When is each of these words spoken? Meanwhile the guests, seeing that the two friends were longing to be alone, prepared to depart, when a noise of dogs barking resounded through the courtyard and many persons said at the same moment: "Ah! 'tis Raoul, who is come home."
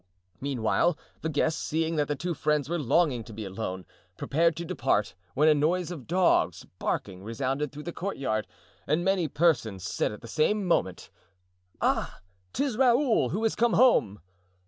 Meanwhile 0.39 0.97
the 1.21 1.29
guests, 1.29 1.61
seeing 1.61 1.95
that 1.97 2.07
the 2.07 2.15
two 2.15 2.33
friends 2.33 2.67
were 2.67 2.79
longing 2.79 3.23
to 3.25 3.33
be 3.33 3.45
alone, 3.45 3.85
prepared 4.17 4.55
to 4.55 4.65
depart, 4.65 5.13
when 5.35 5.47
a 5.47 5.53
noise 5.53 5.91
of 5.91 6.07
dogs 6.07 6.65
barking 6.79 7.23
resounded 7.23 7.71
through 7.71 7.83
the 7.83 7.93
courtyard 7.93 8.47
and 8.87 9.05
many 9.05 9.27
persons 9.27 9.83
said 9.83 10.11
at 10.11 10.21
the 10.21 10.27
same 10.27 10.65
moment: 10.65 11.11
"Ah! 11.81 12.21
'tis 12.51 12.77
Raoul, 12.77 13.29
who 13.29 13.45
is 13.45 13.53
come 13.53 13.73
home." 13.73 14.19